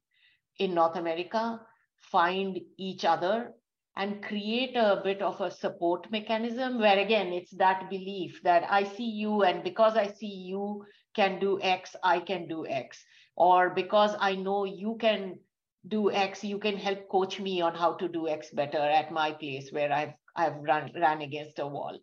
[0.58, 1.60] in North America
[2.10, 3.52] find each other
[3.98, 8.82] and create a bit of a support mechanism where again it's that belief that i
[8.84, 10.84] see you and because i see you
[11.14, 13.04] can do x i can do x.
[13.36, 15.38] Or because i know you can
[15.86, 19.32] do x you can help coach me on how to do x better at my
[19.32, 21.98] place where i've i've run ran against a wall.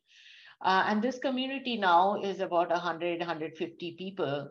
[0.61, 4.49] Uh, and this community now is about 100 150 people.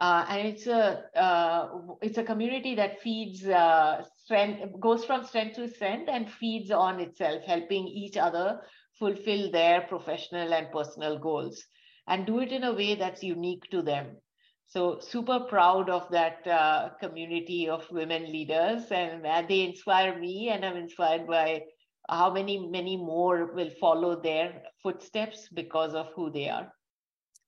[0.00, 1.68] Uh, and it's a uh,
[2.00, 7.00] it's a community that feeds uh, strength goes from strength to strength and feeds on
[7.00, 8.60] itself, helping each other
[8.96, 11.64] fulfill their professional and personal goals,
[12.06, 14.16] and do it in a way that's unique to them.
[14.68, 20.64] So super proud of that uh, community of women leaders, and they inspire me, and
[20.64, 21.62] I'm inspired by
[22.08, 26.72] how many many more will follow their footsteps because of who they are.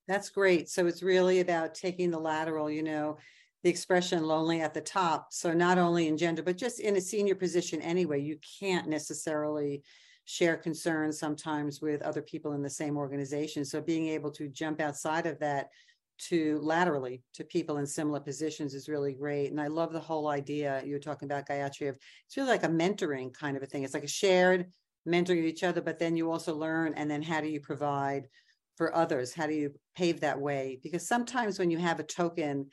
[0.09, 0.69] That's great.
[0.69, 3.19] So it's really about taking the lateral, you know,
[3.63, 5.29] the expression lonely at the top.
[5.31, 9.83] So not only in gender, but just in a senior position anyway, you can't necessarily
[10.25, 13.65] share concerns sometimes with other people in the same organization.
[13.65, 15.69] So being able to jump outside of that
[16.29, 19.51] to laterally to people in similar positions is really great.
[19.51, 22.65] And I love the whole idea you were talking about, Gayatri, of it's really like
[22.65, 23.83] a mentoring kind of a thing.
[23.83, 24.67] It's like a shared
[25.09, 28.29] mentoring each other, but then you also learn and then how do you provide
[28.77, 29.35] for others?
[29.35, 30.79] How do you pave that way?
[30.83, 32.69] Because sometimes when you have a token,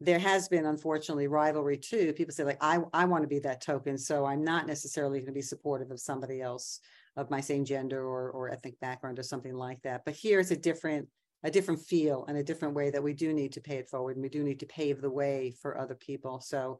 [0.00, 2.12] there has been unfortunately rivalry too.
[2.12, 3.96] People say like, I, I want to be that token.
[3.96, 6.80] So I'm not necessarily going to be supportive of somebody else
[7.16, 10.02] of my same gender or, or ethnic background or something like that.
[10.04, 11.08] But here it's a different,
[11.44, 14.16] a different feel and a different way that we do need to pay it forward
[14.16, 16.40] and we do need to pave the way for other people.
[16.40, 16.78] So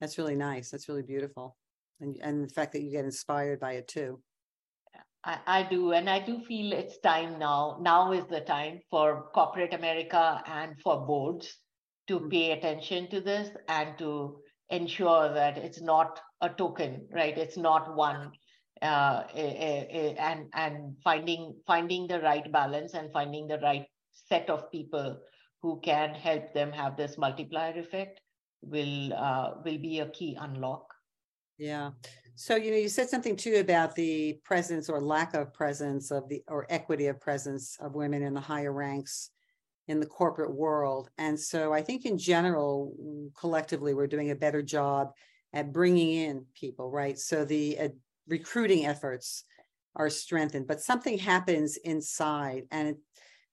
[0.00, 0.70] that's really nice.
[0.70, 1.56] That's really beautiful.
[2.00, 4.20] And, and the fact that you get inspired by it too.
[5.22, 7.78] I, I do, and I do feel it's time now.
[7.80, 11.56] Now is the time for corporate America and for boards
[12.08, 12.28] to mm-hmm.
[12.28, 14.38] pay attention to this and to
[14.70, 17.36] ensure that it's not a token, right?
[17.36, 18.32] It's not one,
[18.82, 25.18] uh, and and finding finding the right balance and finding the right set of people
[25.62, 28.20] who can help them have this multiplier effect
[28.62, 30.92] will uh, will be a key unlock.
[31.58, 31.90] Yeah.
[32.38, 36.28] So, you know, you said something too about the presence or lack of presence of
[36.28, 39.30] the or equity of presence of women in the higher ranks
[39.88, 41.10] in the corporate world.
[41.18, 45.12] And so I think in general, collectively, we're doing a better job
[45.52, 47.18] at bringing in people, right?
[47.18, 47.88] So the uh,
[48.26, 49.44] recruiting efforts
[49.94, 52.96] are strengthened, but something happens inside and it,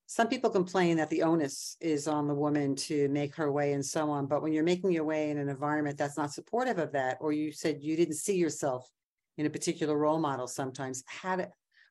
[0.06, 3.84] some people complain that the onus is on the woman to make her way and
[3.84, 4.28] so on.
[4.28, 7.32] But when you're making your way in an environment that's not supportive of that, or
[7.32, 8.88] you said you didn't see yourself
[9.38, 11.46] in a particular role model sometimes, how do,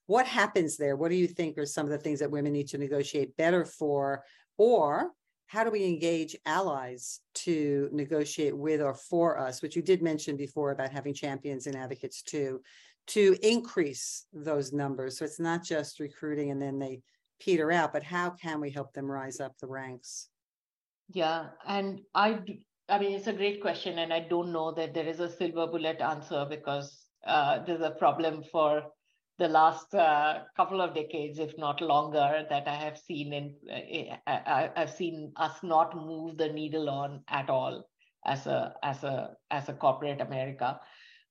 [0.07, 0.97] what happens there?
[0.97, 3.65] What do you think are some of the things that women need to negotiate better
[3.65, 4.25] for?
[4.59, 5.13] Or
[5.47, 10.37] how do we engage allies to negotiate with or for us, which you did mention
[10.37, 12.61] before about having champions and advocates too,
[13.09, 15.19] to increase those numbers?
[15.19, 17.03] So it's not just recruiting and then they
[17.39, 20.29] peter out, but how can we help them rise up the ranks?
[21.09, 22.41] Yeah, and I,
[22.89, 25.67] I mean, it's a great question, and I don't know that there is a silver
[25.67, 28.85] bullet answer because uh, there's a problem for
[29.43, 34.17] the last uh, couple of decades, if not longer, that I have seen in uh,
[34.27, 37.85] I, I've seen us not move the needle on at all
[38.25, 40.79] as a as a as a corporate America.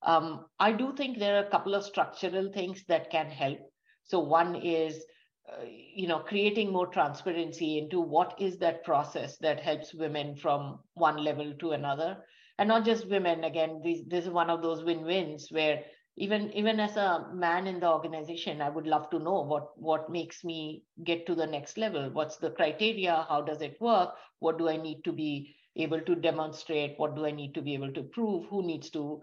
[0.03, 3.59] Um, I do think there are a couple of structural things that can help.
[4.03, 5.05] So one is
[5.49, 5.63] uh,
[5.95, 11.23] you know creating more transparency into what is that process that helps women from one
[11.23, 12.17] level to another
[12.59, 15.81] and not just women again this, this is one of those win-wins where
[16.21, 20.09] even even as a man in the organization i would love to know what what
[20.15, 22.09] makes me get to the next level.
[22.11, 23.25] What's the criteria?
[23.27, 24.11] How does it work?
[24.39, 26.93] What do i need to be able to demonstrate?
[26.97, 28.45] What do i need to be able to prove?
[28.49, 29.21] Who needs to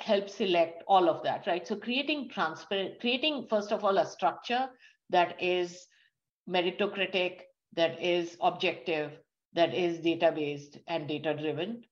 [0.00, 1.66] help select all of that right?
[1.66, 4.68] So creating transparent creating first of all a structure
[5.10, 5.86] that is
[6.48, 7.42] meritocratic,
[7.74, 9.12] that is objective,
[9.54, 11.82] that is data based and data driven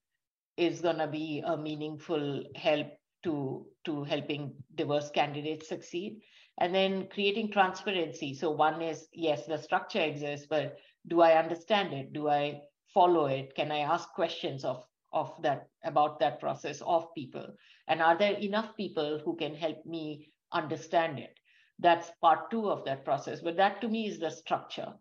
[0.57, 2.87] is going to be a meaningful help
[3.25, 6.21] to to helping diverse candidates succeed.
[6.59, 8.33] And then creating transparency.
[8.35, 10.77] So one is yes the structure exists but
[11.09, 12.13] do i understand it?
[12.13, 12.61] Do i
[12.93, 13.55] follow it?
[13.55, 17.47] Can i ask questions of of that about that process of people?
[17.89, 21.39] And are there enough people who can help me understand it?
[21.81, 24.93] That's part two of that process but that to me is the structure.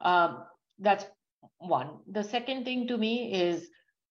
[0.00, 0.44] Um,
[0.78, 1.06] that's
[1.58, 1.98] one.
[2.10, 3.68] The second thing to me is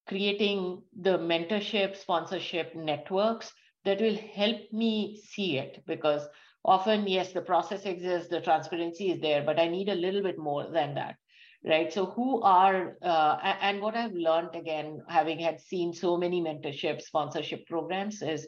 [0.08, 3.52] creating the mentorship sponsorship networks
[3.86, 6.28] that will help me see it because
[6.66, 10.38] often yes the process exists the transparency is there but i need a little bit
[10.38, 11.16] more than that
[11.66, 11.94] right?
[11.94, 17.02] So who are uh, and what i've learned again having had seen so many mentorship
[17.02, 18.48] sponsorship programs is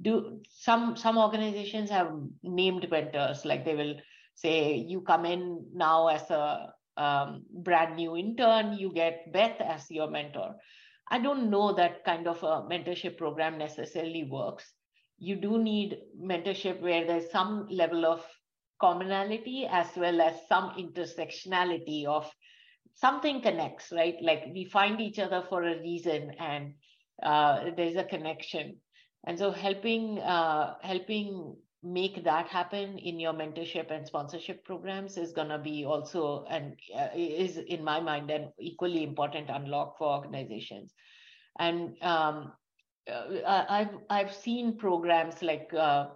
[0.00, 2.10] do some some organizations have
[2.42, 3.94] named mentors like they will
[4.34, 9.90] say you come in now as a um, brand new intern you get beth as
[9.90, 10.54] your mentor
[11.10, 14.72] I don't know that kind of a mentorship program necessarily works.
[15.18, 18.24] You do need mentorship where there's some level of
[18.80, 22.30] commonality as well as some intersectionality of
[22.94, 24.16] something connects, right?
[24.20, 26.74] Like we find each other for a reason and
[27.22, 28.76] uh, there's a connection.
[29.26, 35.32] And so helping uh, helping make that happen in your mentorship and sponsorship programs is
[35.32, 40.08] going to be also and uh, is in my mind an equally important unlock for
[40.08, 40.94] organizations
[41.58, 42.52] and um,
[43.10, 46.06] uh, i've i've seen programs like uh,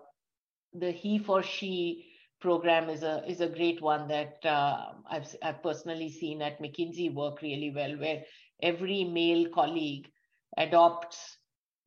[0.72, 2.08] the he for she
[2.40, 7.12] program is a is a great one that uh, I've I've personally seen at McKinsey
[7.12, 8.22] work really well, where
[8.62, 10.08] every male colleague
[10.56, 11.38] adopts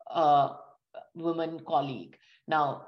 [0.10, 0.50] a
[1.16, 2.18] woman colleague.
[2.48, 2.88] Now,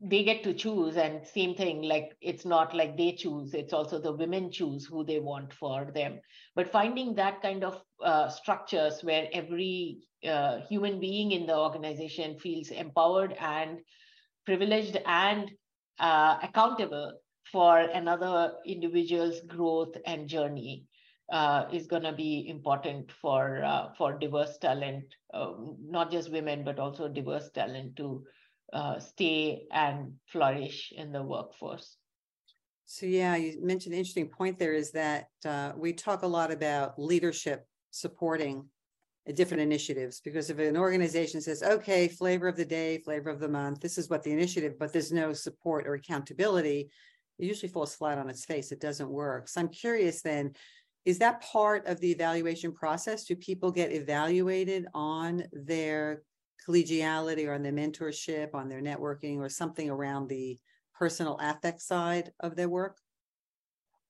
[0.00, 3.98] they get to choose and same thing like it's not like they choose it's also
[4.00, 6.20] the women choose who they want for them.
[6.54, 12.38] But finding that kind of uh, structures where every uh, human being in the organization
[12.38, 13.80] feels empowered and
[14.46, 15.50] privileged and
[15.98, 17.12] uh, accountable
[17.52, 20.84] for another individual's growth and journey
[21.32, 26.64] uh, is going to be important for uh, for diverse talent, um, not just women
[26.64, 28.24] but also diverse talent to
[28.72, 31.96] uh, stay and flourish in the workforce.
[32.86, 36.50] So yeah, you mentioned an interesting point there is that uh, we talk a lot
[36.50, 38.64] about leadership supporting
[39.34, 43.48] different initiatives because if an organization says, okay, flavor of the day, flavor of the
[43.48, 46.90] month, this is what the initiative, but there's no support or accountability,
[47.38, 48.72] it usually falls flat on its face.
[48.72, 49.48] It doesn't work.
[49.48, 50.52] So I'm curious then,
[51.04, 53.24] is that part of the evaluation process?
[53.24, 56.22] Do people get evaluated on their
[56.66, 60.58] collegiality or on their mentorship, on their networking, or something around the
[60.94, 62.98] personal affect side of their work?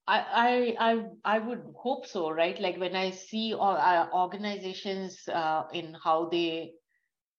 [0.06, 2.60] I, I I would hope so, right?
[2.60, 6.72] Like when I see uh, organizations uh, in how they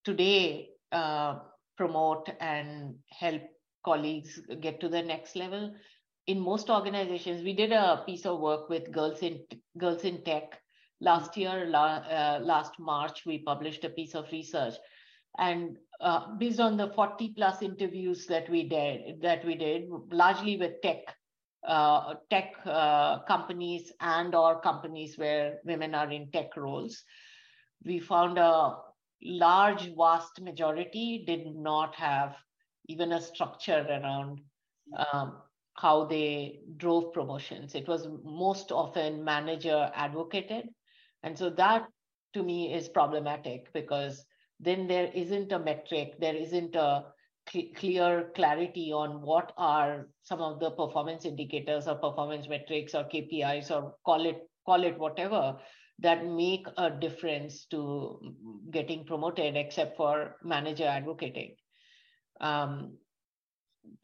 [0.05, 1.39] today uh,
[1.75, 3.41] promote and help
[3.83, 5.73] colleagues get to the next level.
[6.27, 9.41] In most organizations, we did a piece of work with girls in
[9.77, 10.61] girls in tech
[11.01, 11.65] last year.
[11.67, 14.75] La, uh, last March, we published a piece of research
[15.37, 20.57] and uh, based on the 40 plus interviews that we did that we did largely
[20.57, 20.99] with tech
[21.67, 27.03] uh, tech uh, companies and or companies where women are in tech roles
[27.85, 28.75] we found a
[29.23, 32.35] large vast majority did not have
[32.87, 34.41] even a structure around
[35.13, 35.37] um,
[35.75, 37.75] how they drove promotions.
[37.75, 40.69] It was most often manager advocated.
[41.23, 41.87] And so that
[42.33, 44.25] to me is problematic because
[44.61, 47.05] then there isn't a metric, there isn't a
[47.49, 53.03] cl- clear clarity on what are some of the performance indicators or performance metrics or
[53.05, 55.57] KPIs or call it call it whatever
[55.99, 58.19] that make a difference to
[58.71, 61.55] getting promoted, except for manager advocating.
[62.39, 62.97] Um,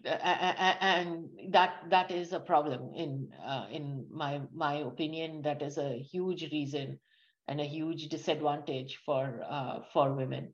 [0.05, 5.41] and that that is a problem in uh, in my my opinion.
[5.43, 6.99] That is a huge reason
[7.47, 10.53] and a huge disadvantage for uh, for women.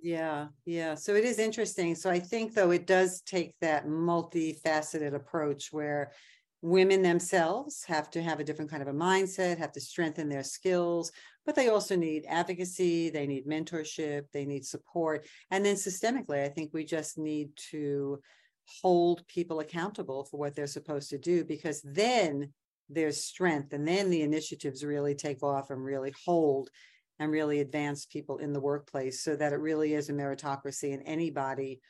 [0.00, 0.94] Yeah, yeah.
[0.94, 1.94] So it is interesting.
[1.94, 6.12] So I think though it does take that multifaceted approach where
[6.62, 10.42] women themselves have to have a different kind of a mindset, have to strengthen their
[10.42, 11.12] skills,
[11.46, 15.26] but they also need advocacy, they need mentorship, they need support.
[15.50, 18.20] And then systemically, I think we just need to
[18.82, 22.52] hold people accountable for what they're supposed to do because then
[22.88, 26.70] there's strength and then the initiatives really take off and really hold
[27.18, 31.02] and really advance people in the workplace so that it really is a meritocracy and
[31.04, 31.80] anybody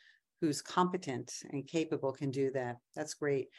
[0.41, 2.77] who's competent and capable can do that.
[2.95, 3.49] That's great.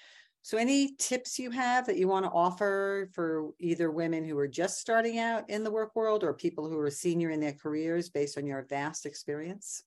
[0.42, 4.48] So, any tips you have that you want to offer for either women who are
[4.48, 8.08] just starting out in the work world or people who are senior in their careers
[8.08, 9.82] based on your vast experience?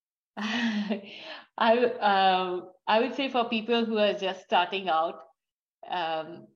[0.36, 1.02] I
[1.58, 5.20] uh, I would say for people who are just starting out,
[5.88, 6.48] um,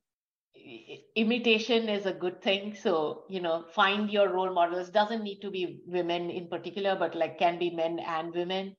[1.16, 2.74] imitation is a good thing.
[2.74, 4.90] So you know, find your role models.
[4.90, 8.76] Doesn't need to be women in particular, but like can be men and women.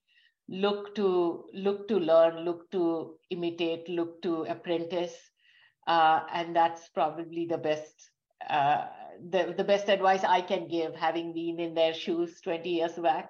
[0.49, 5.15] Look to look to learn, look to imitate, look to apprentice,
[5.87, 8.11] uh, and that's probably the best.
[8.49, 8.87] Uh,
[9.29, 13.29] the, the best advice I can give, having been in their shoes 20 years back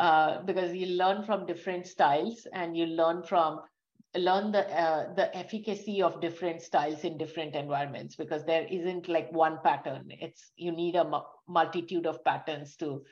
[0.00, 3.60] uh, because you learn from different styles and you learn from
[4.16, 9.30] learn the uh, the efficacy of different styles in different environments because there isn't like
[9.32, 10.06] one pattern.
[10.10, 13.02] It's you need a mu- multitude of patterns to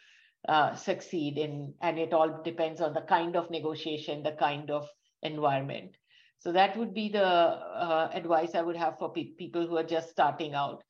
[0.48, 4.88] uh, succeed in and it all depends on the kind of negotiation the kind of
[5.22, 5.96] environment.
[6.38, 9.84] So that would be the uh, advice i would have for pe- people who are
[9.84, 10.82] just starting out.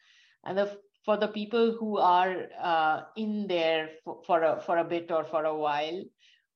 [0.44, 4.84] And the for the people who are uh, in there for, for, a, for a
[4.84, 6.02] bit or for a while,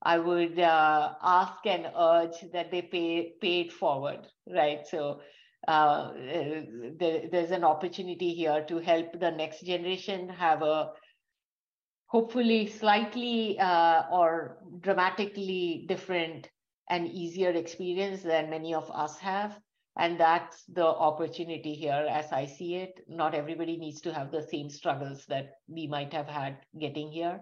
[0.06, 4.86] I would uh, ask and urge that they pay, pay it forward, right?
[4.86, 5.20] So
[5.66, 10.92] uh, there, there's an opportunity here to help the next generation have a
[12.06, 16.48] hopefully slightly uh, or dramatically different
[16.88, 19.58] and easier experience than many of us have.
[19.98, 23.00] And that's the opportunity here as i see it.
[23.08, 27.40] Not everybody needs to have the same struggles that we might have had getting here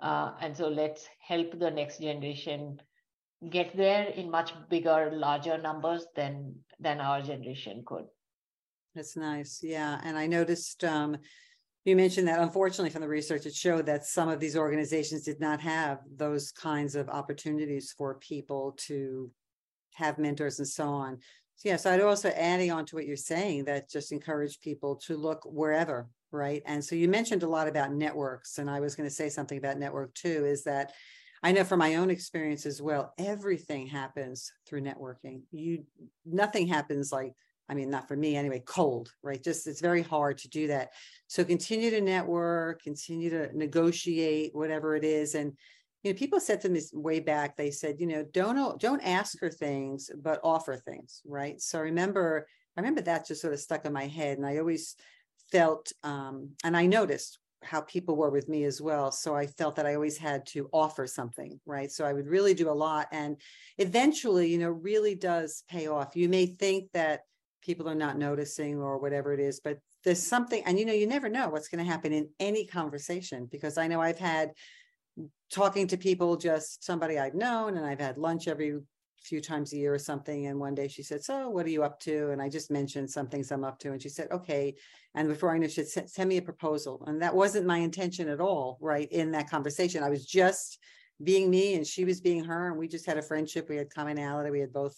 [0.00, 2.80] uh, and so let's help the next generation
[3.50, 8.04] get there in much bigger larger numbers than than our generation could.
[8.94, 9.60] That's nice.
[9.62, 10.00] Yeah.
[10.04, 11.18] And i noticed um,
[11.84, 15.38] you mentioned that unfortunately from the research it showed that some of these organizations did
[15.38, 19.30] not have those kinds of opportunities for people to
[19.94, 21.18] have mentors and so on.
[21.56, 24.96] So, yeah, so I'd also adding on to what you're saying that just encourage people
[25.06, 26.62] to look wherever, right?
[26.66, 29.58] And so you mentioned a lot about networks, and I was going to say something
[29.58, 30.44] about network too.
[30.44, 30.92] Is that
[31.42, 35.42] I know from my own experience as well, everything happens through networking.
[35.52, 35.84] You
[36.24, 37.34] nothing happens like
[37.68, 39.42] I mean, not for me anyway, cold, right?
[39.42, 40.90] Just it's very hard to do that.
[41.26, 45.34] So continue to network, continue to negotiate, whatever it is.
[45.34, 45.52] And
[46.02, 49.40] you know, people said to me way back, they said, you know, don't don't ask
[49.40, 51.60] her things, but offer things, right?
[51.60, 52.46] So I remember,
[52.76, 54.94] I remember that just sort of stuck in my head, and I always
[55.50, 59.10] felt, um, and I noticed how people were with me as well.
[59.10, 61.90] So I felt that I always had to offer something, right?
[61.90, 63.36] So I would really do a lot, and
[63.78, 66.16] eventually, you know, really does pay off.
[66.16, 67.20] You may think that
[67.62, 71.06] people are not noticing or whatever it is, but there's something, and you know, you
[71.06, 74.52] never know what's going to happen in any conversation because I know I've had
[75.50, 78.78] talking to people, just somebody I've known, and I've had lunch every
[79.22, 80.46] few times a year or something.
[80.46, 82.30] And one day she said, So, what are you up to?
[82.30, 83.92] And I just mentioned some things I'm up to.
[83.92, 84.74] And she said, Okay.
[85.14, 87.02] And before I knew, she said, Send me a proposal.
[87.06, 89.10] And that wasn't my intention at all, right?
[89.10, 90.78] In that conversation, I was just
[91.22, 92.68] being me and she was being her.
[92.68, 93.68] And we just had a friendship.
[93.68, 94.50] We had commonality.
[94.50, 94.96] We had both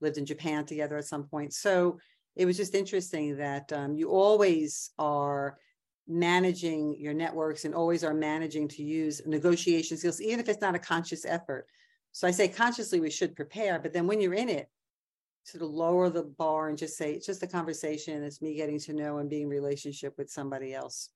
[0.00, 1.52] lived in Japan together at some point.
[1.52, 1.98] So
[2.36, 5.58] it was just interesting that um, you always are
[6.08, 10.74] managing your networks and always are managing to use negotiation skills, even if it's not
[10.74, 11.66] a conscious effort.
[12.12, 14.68] So I say consciously we should prepare, but then when you're in it,
[15.44, 18.22] sort of lower the bar and just say it's just a conversation.
[18.22, 21.10] It's me getting to know and being relationship with somebody else.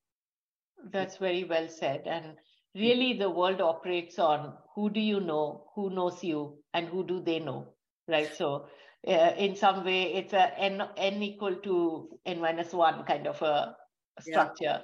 [0.90, 2.02] That's very well said.
[2.06, 2.36] And
[2.74, 7.22] really the world operates on who do you know, who knows you, and who do
[7.22, 7.74] they know,
[8.08, 8.34] right?
[8.34, 8.66] So
[9.06, 13.40] uh, in some way it's a n, n equal to n minus one kind of
[13.42, 13.76] a
[14.20, 14.80] structure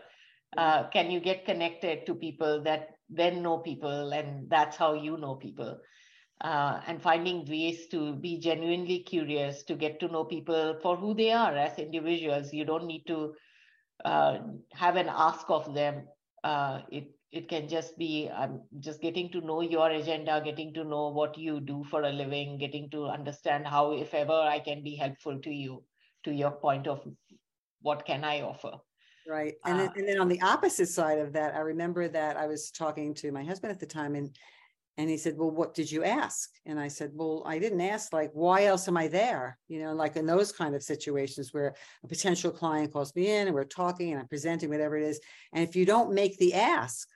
[0.56, 0.62] yeah.
[0.62, 5.16] uh, can you get connected to people that then know people and that's how you
[5.16, 5.78] know people
[6.40, 11.14] uh, and finding ways to be genuinely curious to get to know people for who
[11.14, 12.52] they are as individuals.
[12.52, 13.34] You don't need to
[14.04, 14.38] uh,
[14.72, 16.06] have an ask of them.
[16.42, 20.82] Uh, it it can just be um, just getting to know your agenda getting to
[20.82, 24.82] know what you do for a living getting to understand how if ever i can
[24.82, 25.80] be helpful to you
[26.24, 27.06] to your point of
[27.82, 28.72] what can i offer.
[29.26, 29.54] Right.
[29.64, 32.46] And, uh, then, and then on the opposite side of that, I remember that I
[32.46, 34.34] was talking to my husband at the time and
[34.96, 36.50] and he said, Well, what did you ask?
[36.66, 39.58] And I said, Well, I didn't ask, like, why else am I there?
[39.68, 41.74] You know, like in those kind of situations where
[42.04, 45.20] a potential client calls me in and we're talking and I'm presenting whatever it is.
[45.52, 47.08] And if you don't make the ask,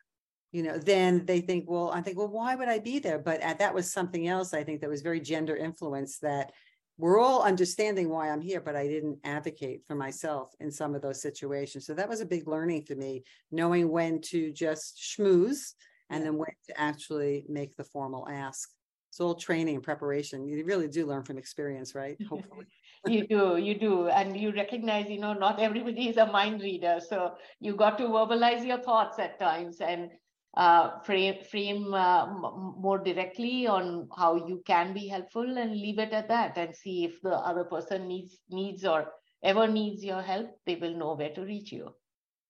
[0.52, 3.18] you know, then they think, well, I think, well, why would I be there?
[3.18, 6.52] But at, that was something else I think that was very gender influenced that
[6.96, 11.02] we're all understanding why I'm here, but I didn't advocate for myself in some of
[11.02, 11.86] those situations.
[11.86, 15.74] So that was a big learning for me, knowing when to just schmooze
[16.10, 16.30] and yeah.
[16.30, 18.70] then when to actually make the formal ask.
[19.10, 20.48] It's all training and preparation.
[20.48, 22.18] You really do learn from experience, right?
[22.28, 22.66] Hopefully.
[23.06, 24.08] you do, you do.
[24.08, 26.98] And you recognize, you know, not everybody is a mind reader.
[27.00, 30.10] So you got to verbalize your thoughts at times and
[30.56, 35.98] uh, frame frame uh, m- more directly on how you can be helpful and leave
[35.98, 40.22] it at that and see if the other person needs needs or ever needs your
[40.22, 41.92] help they will know where to reach you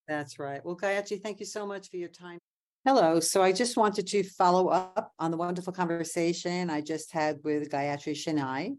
[0.06, 2.38] that's right well gayatri thank you so much for your time
[2.84, 3.18] hello.
[3.18, 7.70] So i just wanted to follow up on the wonderful conversation i just had with
[7.70, 8.76] gayatri Shenai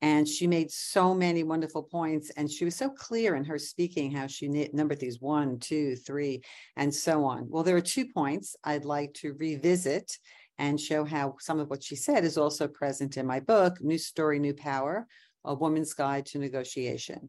[0.00, 4.10] and she made so many wonderful points and she was so clear in her speaking
[4.10, 6.40] how she numbered these one two three
[6.76, 7.46] and so on.
[7.50, 10.10] Well there are two points i'd like to revisit
[10.58, 13.98] and show how some of what she said is also present in my book new
[13.98, 15.06] story new power
[15.44, 17.28] a woman's guide to negotiation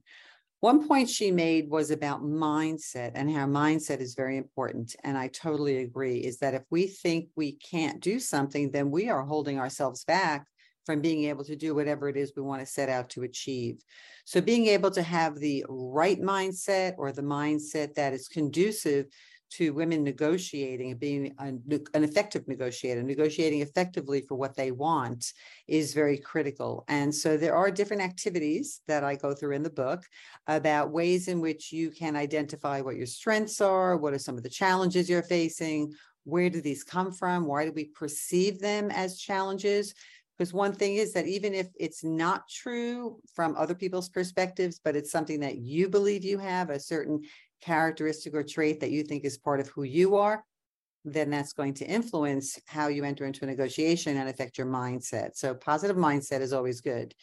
[0.64, 4.96] one point she made was about mindset and how mindset is very important.
[5.04, 9.10] And I totally agree is that if we think we can't do something, then we
[9.10, 10.48] are holding ourselves back
[10.86, 13.82] from being able to do whatever it is we want to set out to achieve.
[14.24, 19.08] So, being able to have the right mindset or the mindset that is conducive
[19.58, 21.62] to women negotiating and being an,
[21.94, 25.34] effective negotiator, negotiating effectively for what they want
[25.68, 26.84] is very critical.
[26.88, 30.04] And so there are different activities that I go through in the book
[30.48, 34.44] about ways in which you can identify what your strengths are, what are some of
[34.44, 35.94] the challenges you're facing,
[36.24, 37.46] where do these come from?
[37.46, 39.94] Why do we perceive them as challenges?
[40.38, 44.96] Because one thing is that even if it's not true from other people's perspectives, but
[44.96, 47.22] it's something that you believe you have, a certain
[47.64, 50.44] characteristic or trait that you think is part of who you are,
[51.06, 55.32] then that's going to influence how you enter into a negotiation and affect your mindset.
[55.36, 57.14] So, positive mindset is always good.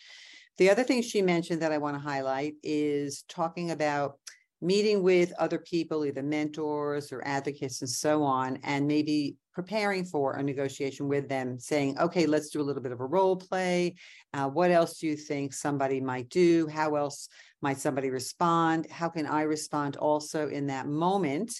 [0.58, 4.18] The other thing she mentioned that I want to highlight is talking about
[4.60, 10.34] meeting with other people, either mentors or advocates and so on, and maybe preparing for
[10.34, 13.94] a negotiation with them, saying, okay, let's do a little bit of a role play.
[14.34, 16.66] Uh, what else do you think somebody might do?
[16.66, 17.28] How else
[17.62, 18.86] might somebody respond?
[18.90, 21.52] How can I respond also in that moment?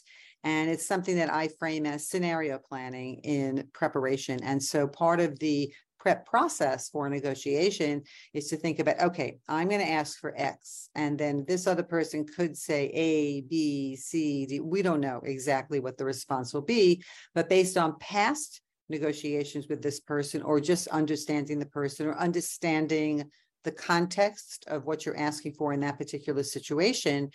[0.42, 4.42] And it's something that I frame as scenario planning in preparation.
[4.42, 9.68] And so part of the prep process for negotiation is to think about okay i'm
[9.68, 14.46] going to ask for x and then this other person could say a b c
[14.46, 17.02] d we don't know exactly what the response will be
[17.34, 23.30] but based on past negotiations with this person or just understanding the person or understanding
[23.64, 27.30] the context of what you're asking for in that particular situation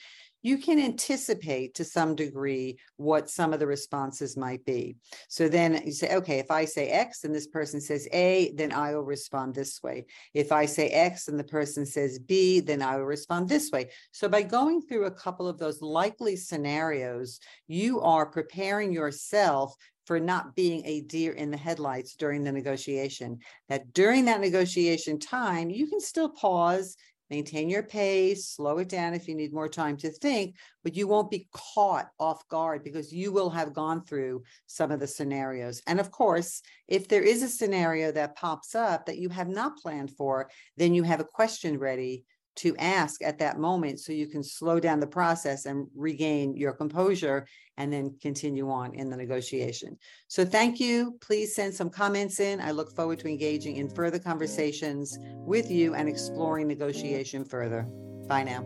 [0.46, 4.96] you can anticipate to some degree what some of the responses might be.
[5.28, 8.72] So then you say, okay, if I say X and this person says A, then
[8.72, 10.06] I will respond this way.
[10.36, 13.90] If I say X and the person says B, then I will respond this way.
[14.12, 20.20] So by going through a couple of those likely scenarios, you are preparing yourself for
[20.20, 23.40] not being a deer in the headlights during the negotiation.
[23.70, 26.96] That during that negotiation time, you can still pause
[27.30, 31.08] maintain your pace, slow it down if you need more time to think, but you
[31.08, 35.82] won't be caught off guard because you will have gone through some of the scenarios.
[35.88, 39.78] And of course, if there is a scenario that pops up that you have not
[39.78, 42.26] planned for, then you have a question ready
[42.58, 46.74] to ask at that moment so you can slow down the process and regain your
[46.74, 47.46] composure
[47.78, 49.98] and then continue on in the negotiation.
[50.28, 51.18] So thank you.
[51.22, 52.62] Please send some comments in.
[52.62, 57.84] I look forward to engaging in further conversations with you and exploring negotiation further.
[58.28, 58.66] Bye now.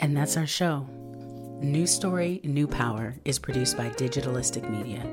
[0.00, 0.86] And that's our show.
[1.60, 5.08] New Story, New Power is produced by Digitalistic Media.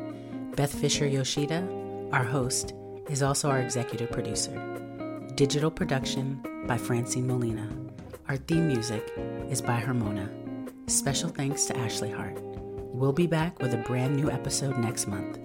[0.56, 1.68] Beth Fisher Yoshida,
[2.12, 2.74] our host,
[3.08, 4.52] is also our executive producer.
[5.36, 7.89] Digital production by Francine Molina.
[8.30, 9.12] Our theme music
[9.50, 10.30] is by Harmona.
[10.88, 12.38] Special thanks to Ashley Hart.
[12.94, 15.40] We'll be back with a brand new episode next month.